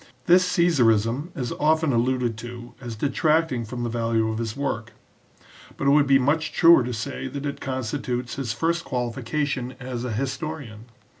[0.25, 4.93] This Caesarism is often alluded to as detracting from the value of his work,
[5.77, 10.03] but it would be much truer to say that it constitutes his first qualification as
[10.03, 10.85] a historian.